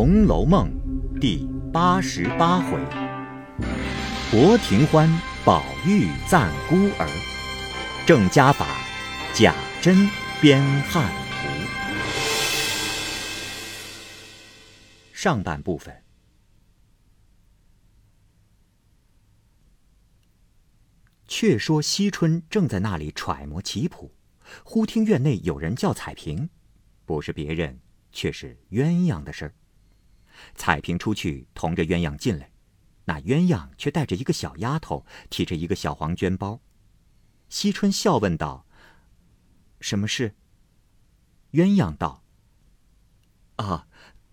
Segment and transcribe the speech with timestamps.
[0.00, 0.70] 红楼梦》
[1.18, 2.78] 第八十八回：
[4.30, 5.10] 博庭欢、
[5.44, 7.08] 宝玉赞孤儿，
[8.06, 8.64] 郑家法、
[9.34, 10.08] 贾珍
[10.40, 11.48] 编汉图。
[15.12, 15.92] 上半部分。
[21.26, 24.14] 却说惜春正在那里揣摩棋谱，
[24.62, 26.48] 忽听院内有人叫彩屏，
[27.04, 27.80] 不是别人，
[28.12, 29.54] 却是鸳鸯的事儿。
[30.54, 32.50] 彩萍出去同着鸳鸯进来，
[33.04, 36.60] 那鸳鸯却带着一个小丫头，提着一个小黄绢包。
[37.48, 38.66] 惜春笑问道
[39.80, 40.34] ：“什么事？”
[41.52, 42.22] 鸳鸯道
[43.56, 43.86] ：“啊，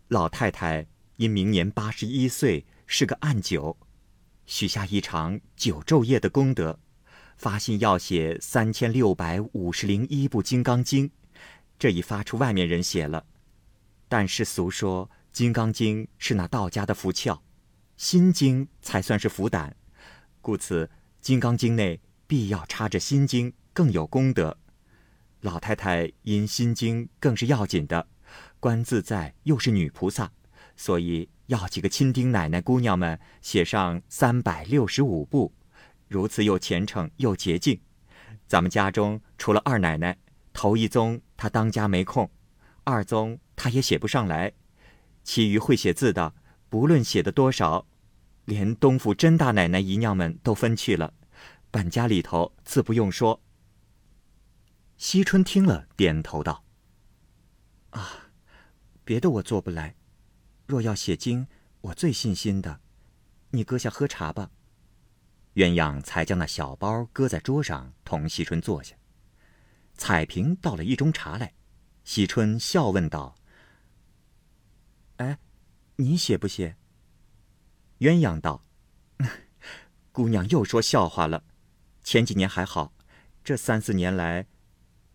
[0.09, 0.87] 老太太
[1.17, 3.77] 因明年八十一岁，是个暗九，
[4.45, 6.79] 许下一场九昼夜的功德。”
[7.37, 11.09] 发信要写三千六百五十零一部《金刚经》，
[11.77, 13.25] 这已发出外面人写了。
[14.07, 17.33] 但是俗说《金刚经》是那道家的符窍，
[17.97, 19.75] 《心经》才算是符胆，
[20.39, 20.85] 故此
[21.19, 24.57] 《金刚经》内必要插着《心经》，更有功德。
[25.41, 28.07] 老太太因《心经》更是要紧的，
[28.61, 30.31] 观自在又是女菩萨，
[30.77, 35.53] 所以要几个亲丁奶奶姑娘们写上三百六十五部。
[36.07, 37.77] 如此又虔诚又洁净，
[38.47, 40.17] 咱们家中除了二奶奶，
[40.53, 42.31] 头一宗她当家没空，
[42.85, 44.53] 二宗她也写不上来，
[45.25, 46.33] 其余会写字的，
[46.69, 47.85] 不论写的多少，
[48.45, 51.13] 连东府甄大奶奶姨娘们都分去了，
[51.71, 53.41] 本家里头自不用说。
[54.97, 56.63] 惜春听了，点头道
[57.89, 58.29] ：“啊，
[59.03, 59.95] 别的我做不来，
[60.67, 61.47] 若要写经，
[61.81, 62.79] 我最信心的，
[63.49, 64.51] 你搁下喝茶吧。”
[65.55, 68.95] 鸳鸯才将那小包搁在桌上，同惜春坐下。
[69.95, 71.53] 彩萍倒了一盅茶来，
[72.03, 73.35] 惜春笑问道：“，
[75.97, 76.77] 你写不写？”
[77.99, 78.63] 鸳鸯道
[80.11, 81.43] ：“姑娘又说笑话了。
[82.03, 82.93] 前几年还好，
[83.43, 84.47] 这三四年来，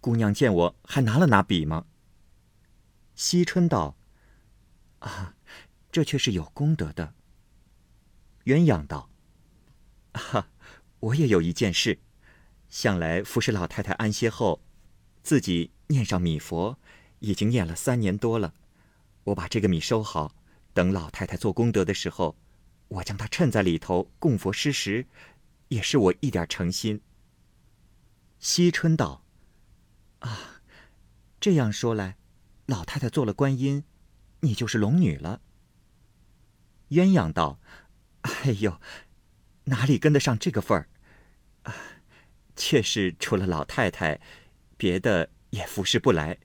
[0.00, 1.86] 姑娘见我还拿了拿笔吗？”
[3.14, 3.96] 惜春道
[5.00, 5.34] ：“啊，
[5.92, 7.14] 这却是有功德的。”
[8.44, 9.10] 鸳鸯道。
[10.14, 10.48] 哈，
[10.98, 12.00] 我也有一件事，
[12.68, 14.62] 向来服侍老太太安歇后，
[15.22, 16.78] 自己念上米佛，
[17.20, 18.54] 已经念了三年多了。
[19.24, 20.34] 我把这个米收好，
[20.72, 22.36] 等老太太做功德的时候，
[22.88, 25.06] 我将她衬在里头供佛施食，
[25.68, 27.00] 也是我一点诚心。
[28.38, 29.24] 惜春道
[30.20, 30.62] ：“啊，
[31.40, 32.16] 这样说来，
[32.66, 33.84] 老太太做了观音，
[34.40, 35.40] 你就是龙女了。”
[36.90, 37.60] 鸳鸯道
[38.22, 38.80] ：“哎呦。”
[39.64, 40.88] 哪里跟得上这个份儿？
[41.62, 41.72] 啊，
[42.56, 44.20] 确是除了老太太，
[44.76, 46.38] 别的也服侍不来。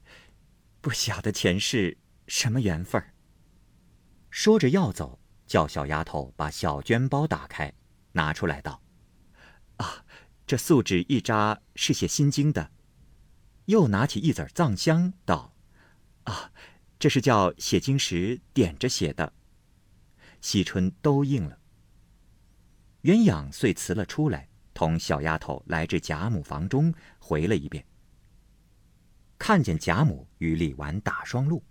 [0.80, 1.97] 不晓得前世
[2.28, 3.14] 什么缘分儿。
[4.35, 7.73] 说着要走，叫小丫头把小绢包打开，
[8.12, 8.84] 拿出来道
[9.79, 10.06] ：“啊，
[10.46, 12.69] 这素纸一扎是写心经的。”
[13.68, 15.56] 又拿起一子藏香道
[16.25, 16.51] ：“啊，
[17.00, 19.31] 这是叫写经时点着写的。”
[20.41, 21.57] 惜春都应了。
[23.03, 27.85] 鸳鸯遂辞了出来，同小丫头来至贾母房中，回了一遍。
[29.40, 31.63] 看见贾母与李纨打双陆，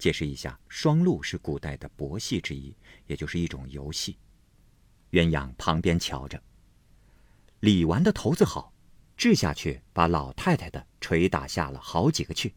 [0.00, 2.74] 解释一下，双陆是古代的博戏之一，
[3.06, 4.16] 也就是一种游戏。
[5.10, 6.42] 鸳鸯旁边瞧着，
[7.60, 8.72] 李纨的头子好，
[9.16, 12.54] 掷下去把老太太的捶打下了好几个去。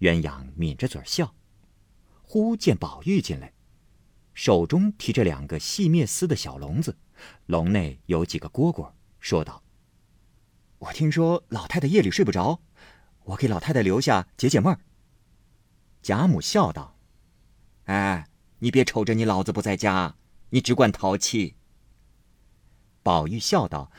[0.00, 1.32] 鸳鸯抿着嘴笑，
[2.22, 3.52] 忽见宝玉进来。
[4.34, 6.96] 手中提着两个细篾丝的小笼子，
[7.46, 9.62] 笼内有几个蝈蝈，说道
[10.78, 12.60] ：“我听说老太太夜里睡不着，
[13.24, 14.80] 我给老太太留下解解闷儿。”
[16.02, 16.96] 贾母笑道
[17.84, 18.28] ：“哎，
[18.60, 20.16] 你别瞅着你老子不在家，
[20.50, 21.56] 你只管淘气。”
[23.02, 23.90] 宝玉笑道：“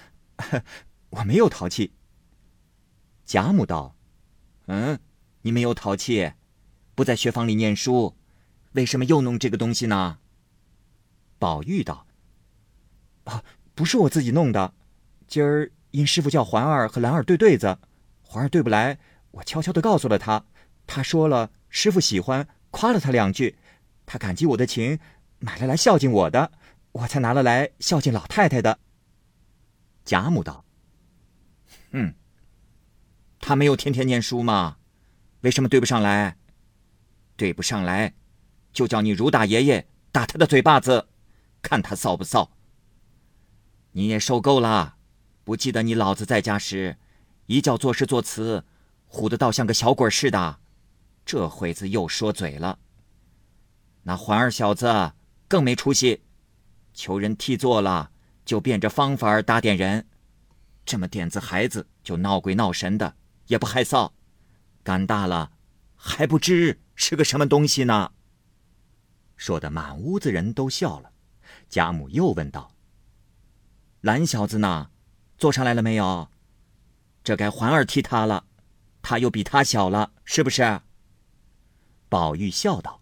[1.11, 1.93] 我没有淘气。”
[3.25, 3.95] 贾母道
[4.67, 4.99] ：“嗯，
[5.41, 6.33] 你没有淘气，
[6.95, 8.15] 不在学房里念书，
[8.73, 10.19] 为什么又弄这个东西呢？”
[11.39, 12.07] 宝玉道
[13.25, 13.43] ：“啊，
[13.73, 14.73] 不是我自己弄的，
[15.27, 17.79] 今儿因师傅叫环儿和兰儿对对子，
[18.21, 18.99] 环儿对不来，
[19.31, 20.45] 我悄悄的告诉了他，
[20.85, 23.57] 他说了师傅喜欢，夸了他两句，
[24.05, 24.99] 他感激我的情，
[25.39, 26.51] 买了来孝敬我的，
[26.91, 28.77] 我才拿了来孝敬老太太的。”
[30.05, 30.65] 贾母道
[31.91, 32.13] ：“嗯，
[33.39, 34.77] 他没有天天念书吗？
[35.41, 36.37] 为什么对不上来？
[37.37, 38.13] 对不上来，
[38.73, 41.07] 就叫你如大爷爷打他的嘴巴子。”
[41.63, 42.49] 看他臊不臊？
[43.91, 44.97] 你也受够了，
[45.43, 46.97] 不记得你老子在家时，
[47.45, 48.65] 一叫做诗作词，
[49.09, 50.59] 唬得倒像个小鬼似的。
[51.25, 52.79] 这会子又说嘴了。
[54.03, 55.13] 那环儿小子
[55.47, 56.23] 更没出息，
[56.93, 58.11] 求人替做了，
[58.43, 60.07] 就变着方法打点人。
[60.85, 63.15] 这么点子孩子就闹鬼闹神的，
[63.47, 64.11] 也不害臊，
[64.83, 65.51] 干大了
[65.95, 68.11] 还不知是个什么东西呢。
[69.37, 71.11] 说的满屋子人都笑了。
[71.69, 72.71] 贾母又问道
[74.01, 74.89] ：“蓝小子呢？
[75.37, 76.29] 坐上来了没有？
[77.23, 78.45] 这该环儿替他了，
[79.01, 80.81] 他又比他小了，是不是？”
[82.11, 83.01] 宝玉笑道：“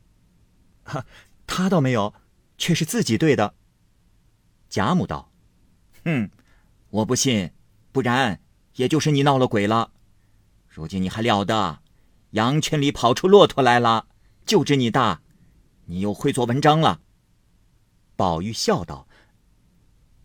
[0.86, 1.04] 哈，
[1.48, 2.14] 他倒没有，
[2.60, 3.56] 却是自己对的。”
[4.70, 5.32] 贾母道
[6.06, 6.30] ：“哼，
[6.92, 7.52] 我不信。”
[7.92, 8.40] 不然，
[8.76, 9.94] 也就是你闹了鬼了。
[10.68, 11.80] 如今你还了得？
[12.32, 14.06] 羊圈里跑出骆驼来了，
[14.46, 15.22] 就知你大，
[15.86, 17.02] 你又会做文章了。
[18.16, 19.08] 宝玉笑道：“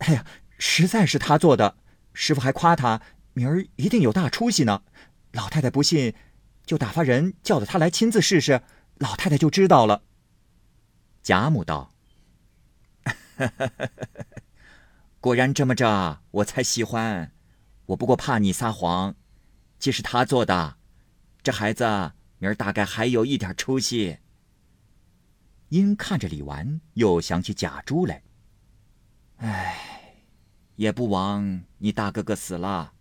[0.04, 0.26] 哎呀，
[0.58, 1.78] 实在是他做的。
[2.12, 3.00] 师傅还夸他
[3.32, 4.82] 明儿一定有大出息呢。
[5.32, 6.14] 老太太不信，
[6.66, 8.62] 就打发人叫了他来亲自试试，
[8.96, 10.02] 老太太就知道了。”
[11.22, 11.92] 贾母道
[15.20, 17.30] ：“果然这么着，我才喜欢。”
[17.86, 19.14] 我不过怕你撒谎，
[19.78, 20.78] 既是他做的，
[21.42, 24.20] 这孩子明儿大概还有一点出息。
[25.68, 28.22] 因看着李纨，又想起贾珠来。
[29.36, 30.14] 唉，
[30.76, 32.94] 也不枉你大哥哥死了，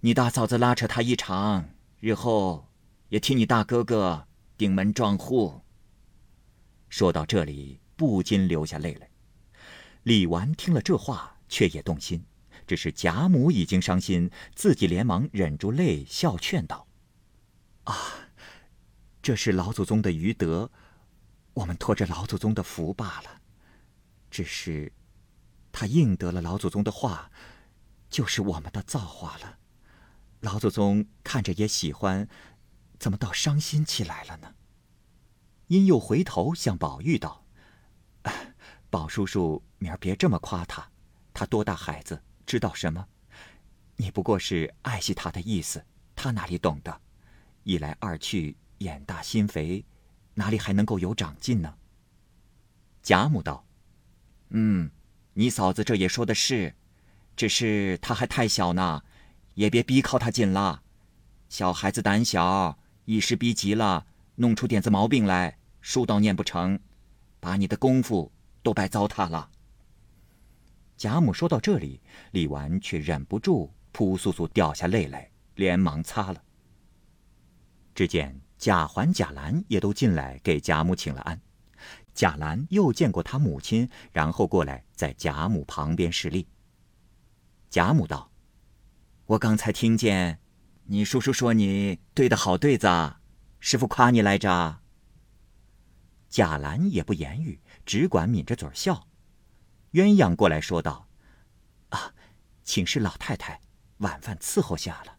[0.00, 1.68] 你大嫂子拉扯他一场，
[2.00, 2.68] 日后
[3.08, 5.62] 也替你大哥哥顶门撞户。
[6.88, 9.10] 说到这里，不禁流下泪来。
[10.04, 12.24] 李纨听了这话，却也动心。
[12.66, 16.86] 只是贾母已经伤心，自己连忙忍住泪，笑劝道
[17.84, 17.96] ：“啊，
[19.20, 20.70] 这是老祖宗的余德，
[21.54, 23.40] 我们托着老祖宗的福罢了。
[24.30, 24.92] 只是，
[25.72, 27.30] 他应得了老祖宗的话，
[28.08, 29.57] 就是我们的造化了。
[30.40, 32.28] 老祖宗看着也喜欢，
[32.98, 34.54] 怎么倒伤心起来了呢？”
[35.68, 37.44] 因又回头向宝玉道
[38.88, 40.90] ：“宝叔叔，明儿别这么夸他，
[41.34, 43.06] 他多大孩子？”知道什么？
[43.96, 45.84] 你不过是爱惜他的意思，
[46.16, 47.00] 他哪里懂得？
[47.64, 49.84] 一来二去，眼大心肥，
[50.32, 51.74] 哪里还能够有长进呢？
[53.02, 53.66] 贾母道
[54.48, 54.90] ：“嗯，
[55.34, 56.74] 你嫂子这也说的是，
[57.36, 59.02] 只是他还太小呢，
[59.58, 60.84] 也别逼靠他紧了。
[61.48, 64.06] 小孩子胆小，一时逼急了，
[64.36, 66.78] 弄出点子毛病来，书倒念不成，
[67.40, 68.30] 把你的功夫
[68.62, 69.50] 都白糟蹋了。”
[70.96, 72.00] 贾母说到这里，
[72.30, 76.40] 李纨却忍不住扑簌簌掉下泪来，连忙擦了。
[77.96, 81.40] 只见贾环、贾兰也都进来给贾母请了安。
[82.14, 86.46] 贾兰又见过他母亲，然后过来在贾母旁边侍立。
[87.68, 88.30] 贾母道
[89.28, 90.40] ：“我刚才听见
[90.84, 92.88] 你叔叔说你对的好对子，
[93.60, 94.80] 师傅夸你来着。”
[96.30, 99.06] 贾兰也不言语，只管抿着嘴笑。
[99.92, 101.10] 鸳鸯过来说道
[101.90, 102.14] ：“啊，
[102.64, 103.60] 请示老太太，
[103.98, 105.18] 晚饭伺候下了。”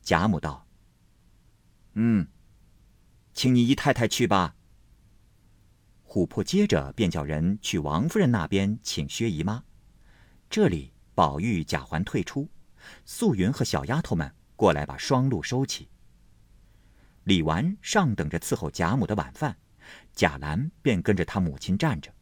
[0.00, 0.66] 贾母道
[1.92, 2.26] ：“嗯，
[3.34, 4.56] 请你姨太太去吧。”
[6.08, 9.62] 琥珀接着便叫人去王夫人那边请薛姨妈。
[10.48, 12.48] 这里宝玉、贾环退出，
[13.04, 15.88] 素云和小丫头们过来把双鹿收起。
[17.24, 19.56] 李纨上等着伺候贾母的晚饭，
[20.14, 22.12] 贾兰便跟着他母亲站着。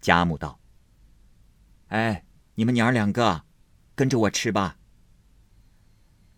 [0.00, 0.58] 贾母道
[1.88, 3.44] ：“哎，你们娘儿两个，
[3.94, 4.78] 跟着我吃吧。”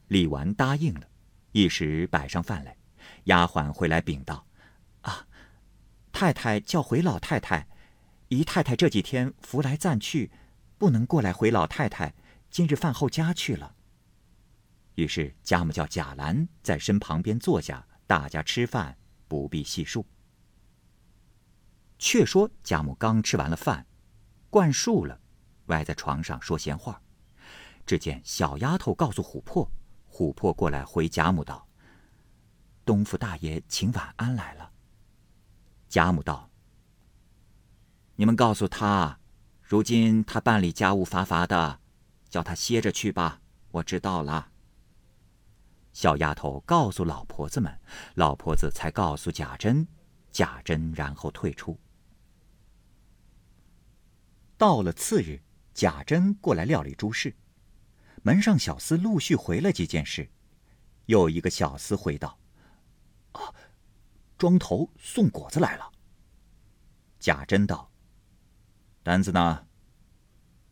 [0.08, 1.08] 李纨答应了，
[1.52, 2.76] 一时摆上饭来，
[3.24, 4.46] 丫鬟回来禀道
[5.02, 5.26] ：“啊，
[6.10, 7.68] 太太叫回老太太，
[8.28, 10.32] 姨太太这几天扶来暂去，
[10.76, 12.14] 不能过来回老太太。
[12.50, 13.74] 今日饭后家去了。”
[14.96, 20.04] 于是贾母叫贾兰在身旁边坐下，大家吃饭，不必细数。
[21.98, 23.86] 却说贾母刚吃完了饭，
[24.50, 25.20] 灌漱了，
[25.66, 27.00] 歪在床上说闲话。
[27.86, 29.70] 只见小丫头告诉琥珀，
[30.10, 31.66] 琥珀过来回贾母道
[32.84, 34.72] ：“东府大爷请晚安来了。”
[35.88, 36.50] 贾母道
[38.16, 39.18] ：“你们告诉他，
[39.62, 41.80] 如今他办理家务乏乏的，
[42.28, 43.40] 叫他歇着去吧。
[43.70, 44.52] 我知道了。”
[45.92, 47.80] 小丫头告诉老婆子们，
[48.14, 49.86] 老婆子才告诉贾珍，
[50.30, 51.78] 贾珍然后退出。
[54.56, 55.42] 到了次日，
[55.74, 57.34] 贾珍过来料理诸事，
[58.22, 60.28] 门上小厮陆续回了几件事，
[61.06, 62.38] 又一个小厮回道
[63.32, 63.54] ：“啊，
[64.36, 65.92] 庄头送果子来了。”
[67.18, 67.90] 贾珍道
[69.02, 69.66] ：“单子呢？”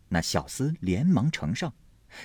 [0.09, 1.75] 那小厮连忙呈上，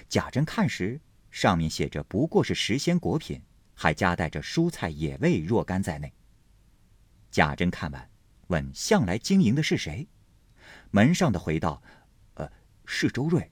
[0.07, 3.41] 贾珍看时，上面写着不过是时鲜果品，
[3.73, 6.13] 还夹带着蔬菜野味若干在内。
[7.31, 8.09] 贾珍看完，
[8.47, 10.07] 问向来经营的是谁？
[10.91, 11.81] 门上的回道
[12.35, 12.51] ：“呃，
[12.85, 13.51] 是周瑞。”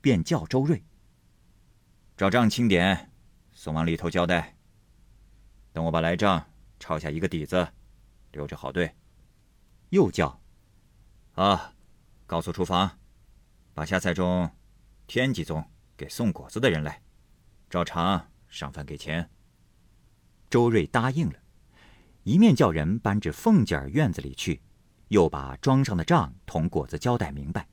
[0.00, 0.84] 便叫周瑞。
[2.16, 3.10] 照账清点，
[3.52, 4.56] 送往里头交代。
[5.72, 6.48] 等我把来账
[6.80, 7.68] 抄下一个底子，
[8.32, 8.94] 留着好对。
[9.90, 10.40] 又叫
[11.34, 11.74] ：“啊，
[12.26, 12.97] 告诉厨房，
[13.78, 14.50] 把下菜中
[15.06, 15.64] 添几宗
[15.96, 17.00] 给送果子的人来，
[17.70, 19.30] 照常上饭给钱。”
[20.50, 21.38] 周瑞答应了，
[22.24, 24.60] 一面叫人搬至凤姐儿院子里去，
[25.10, 27.68] 又把庄上的账同果子交代明白。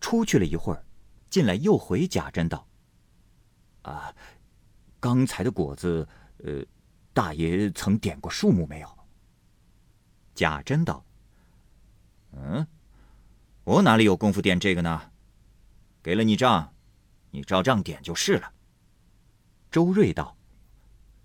[0.00, 0.82] 出去了一会儿，
[1.28, 2.66] 进来又回贾珍道
[3.84, 4.10] ：“啊，
[4.98, 6.08] 刚才的果子，
[6.38, 6.64] 呃，
[7.12, 8.98] 大爷曾点过数目没有？”
[10.34, 11.04] 贾珍道
[12.32, 12.66] ：“嗯，
[13.66, 15.10] 我哪里有功夫点这个呢？
[16.00, 16.72] 给了你账，
[17.32, 18.52] 你照账点就是了。”
[19.72, 20.36] 周瑞道：“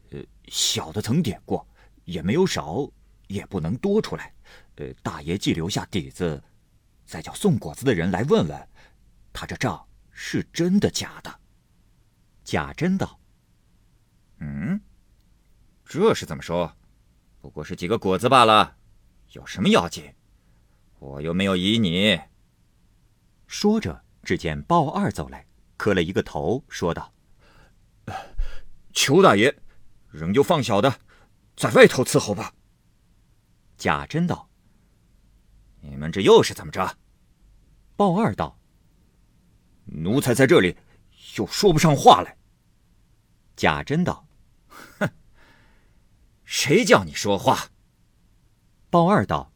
[0.10, 1.68] 呃，小的曾点过，
[2.04, 2.90] 也没有少，
[3.28, 4.34] 也不能多出来。
[4.78, 6.44] 呃，大爷既留下底子。”
[7.06, 8.68] 再叫送果子的人来问问，
[9.32, 11.40] 他这账是真的假的？
[12.44, 13.20] 贾珍道
[14.42, 14.82] ：“嗯，
[15.86, 16.76] 这是怎么说？
[17.40, 18.78] 不过是几个果子罢了，
[19.34, 20.12] 有什么要紧？
[20.98, 22.20] 我又没有疑你。”
[23.52, 27.14] 说着，只见鲍二走来，磕了一个头，说道
[28.94, 29.54] ：“裘大爷，
[30.10, 31.02] 仍旧放小的，
[31.58, 32.54] 在外头伺候吧。”
[33.78, 34.50] 贾珍道
[35.84, 36.98] ：“你们这又是怎么着？”
[37.98, 38.58] 鲍二道
[39.84, 40.78] ：“奴才在这里，
[41.36, 42.38] 又说不上话来。”
[43.58, 44.26] 贾珍道
[44.98, 45.10] ：“哼，
[46.46, 47.68] 谁叫你说话？”
[48.90, 49.52] 鲍二道：“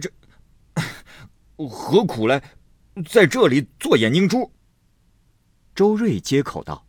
[0.00, 0.08] 这
[1.68, 2.40] 何苦来
[3.08, 4.50] 在这里做眼睛珠？”
[5.74, 6.86] 周瑞接口道：“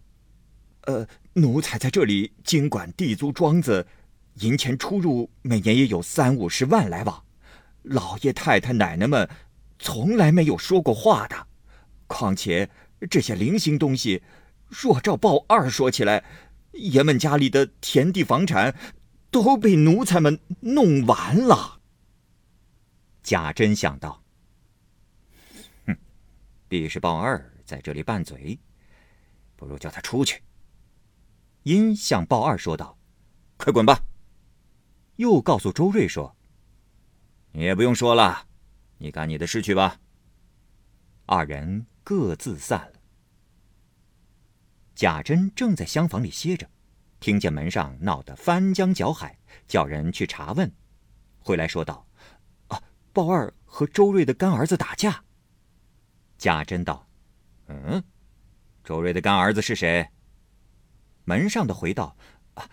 [0.87, 3.87] 呃，奴才在这里经管地租庄子，
[4.35, 7.23] 银钱出入每年也有三五十万来往，
[7.83, 9.29] 老爷太太奶奶们。”
[9.79, 11.47] 从来没有说过话的，
[12.07, 12.69] 况且
[13.09, 14.23] 这些零星东西，
[14.69, 16.23] 若照鲍二说起来，
[16.71, 18.73] 爷们家里的田地房产
[19.29, 21.81] 都被奴才们弄完了。
[23.23, 24.22] 贾珍想到，哼，
[26.73, 28.59] 必是鲍二在这里拌嘴，
[29.55, 30.41] 不如叫他出去。
[31.61, 32.97] 因向鲍二说道
[33.57, 33.95] ：“快滚吧！”
[35.17, 36.35] 又告诉周瑞说
[37.53, 38.47] ：“你也不用说了。”
[38.97, 39.99] 你干你的事去吧。
[41.27, 42.93] 二人各自散了。
[44.95, 46.67] 贾珍正在厢房里歇着，
[47.19, 49.37] 听见门上闹得翻江搅海，
[49.67, 50.71] 叫人去查问。
[51.37, 52.03] 回来说道
[52.69, 55.23] ：“啊，鲍二和周瑞的干儿子打架。”
[56.43, 57.07] 贾珍道
[57.71, 58.03] ：“嗯，
[58.83, 60.09] 周瑞的干儿子是谁？”
[61.23, 62.17] 门上的回道
[62.55, 62.69] ：“啊，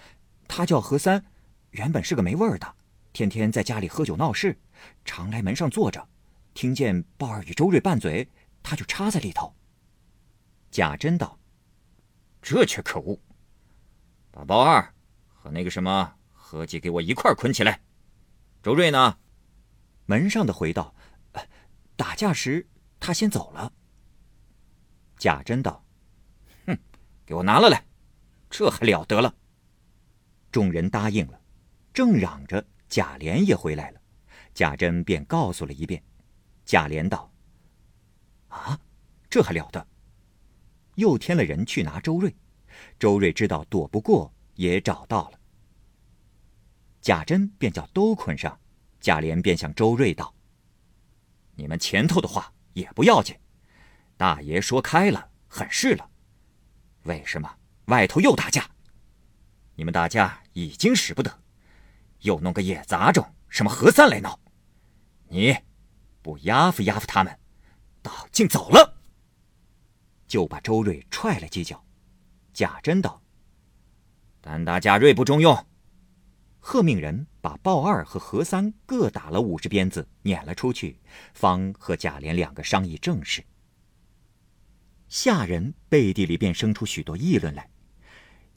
[0.48, 1.24] 他叫何三，
[1.70, 2.74] 原本是个没味儿的，
[3.12, 4.58] 天天在家里喝酒闹事，
[5.04, 6.08] 常来门上坐着。”
[6.52, 8.28] 听见鲍二与周瑞拌嘴，
[8.60, 9.54] 他就插在里头。
[10.72, 11.38] 贾珍道
[12.42, 13.20] ：“这却可恶！
[14.32, 14.92] 把鲍二
[15.28, 17.80] 和那个什么何姐给我一块捆起来。
[18.64, 19.16] 周瑞呢？”
[20.06, 20.92] 门上的回道
[21.94, 22.66] ：“打架时
[23.00, 23.72] 他先走了。”
[25.18, 25.84] 贾珍道
[26.66, 26.78] ：“哼，
[27.26, 27.84] 给我拿了来，
[28.48, 29.34] 这还了得了！”
[30.52, 31.40] 众人答应了，
[31.92, 34.00] 正嚷着，贾琏也回来了，
[34.54, 36.02] 贾珍便告诉了一遍。
[36.64, 37.32] 贾琏道
[38.48, 38.78] ：“啊，
[39.28, 39.86] 这还了得！”
[40.96, 42.34] 又添了人去拿周瑞，
[42.98, 45.40] 周瑞知道躲不过，也找到了。
[47.00, 48.58] 贾珍便叫都捆上，
[49.00, 50.34] 贾琏便向周瑞道
[51.56, 53.36] ：“你们前头的话也不要紧，
[54.16, 56.10] 大爷说开了，很是了。
[57.04, 58.68] 为什么外头又打架？
[59.74, 61.42] 你们打架已经使不得，
[62.20, 64.38] 又弄个野杂种，什么何三来闹？
[65.28, 65.56] 你。”
[66.22, 67.38] 不压服压服他们，
[68.02, 69.00] 倒竟走了，
[70.28, 71.82] 就把周瑞踹了几脚。
[72.52, 73.22] 贾珍道
[74.42, 75.56] ：“单打贾瑞不中用。”
[76.60, 81.00] 贺命人把鲍二和何三各打了五十鞭子，撵了出去，
[81.32, 83.42] 方和贾琏两个商议正事。
[85.08, 87.68] 下人背地里便生出许多议论来，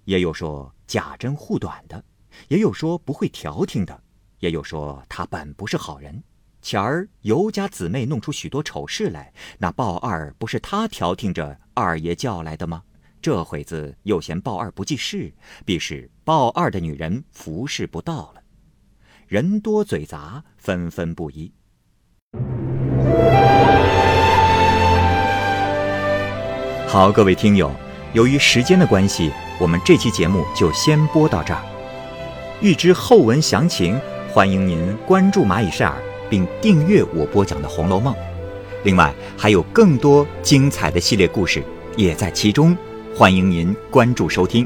[0.03, 2.03] 也有说贾珍护短的，
[2.49, 4.03] 也有说不会调停的，
[4.39, 6.21] 也有说他本不是好人。
[6.61, 12.83] 前儿尤家姊妹弄出许多丑事来，那鲍二不是他调停着二爷叫来的吗？
[13.21, 15.33] 这会子又嫌鲍二不记事，
[15.65, 18.41] 必是鲍二的女人服侍不到了。
[19.27, 21.51] 人多嘴杂，纷纷不一。
[26.87, 27.71] 好，各位听友，
[28.13, 31.61] 由于时间的关系，我们这期节目就先播到这儿。
[32.61, 33.99] 欲知后文详情，
[34.31, 38.13] 欢迎您关注蚂蚁晒尔，并订阅我播讲的《红楼梦》。
[38.83, 41.63] 另外，还有更多精彩的系列故事
[41.97, 42.77] 也在其中，
[43.13, 44.65] 欢迎您关注收听。